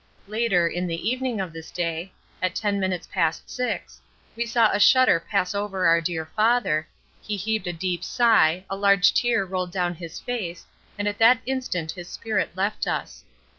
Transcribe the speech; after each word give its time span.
Later, 0.27 0.67
in 0.67 0.87
the 0.87 1.07
evening 1.07 1.39
of 1.39 1.53
this 1.53 1.69
day, 1.69 2.11
at 2.41 2.55
ten 2.55 2.79
minutes 2.79 3.05
past 3.05 3.47
six, 3.51 4.01
we 4.35 4.47
saw 4.47 4.71
a 4.71 4.79
shudder 4.79 5.19
pass 5.19 5.53
over 5.53 5.85
our 5.85 6.01
dear 6.01 6.25
father, 6.35 6.87
he 7.21 7.37
heaved 7.37 7.67
a 7.67 7.71
deep 7.71 8.03
sigh, 8.03 8.65
a 8.67 8.75
large 8.75 9.13
tear 9.13 9.45
rolled 9.45 9.71
down 9.71 9.93
his 9.93 10.19
face 10.19 10.65
and 10.97 11.07
at 11.07 11.19
that 11.19 11.41
instant 11.45 11.91
his 11.91 12.09
spirit 12.09 12.57
left 12.57 12.87
us. 12.87 13.23